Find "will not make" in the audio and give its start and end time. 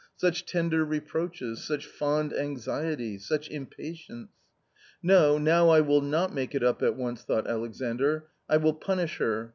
5.81-6.55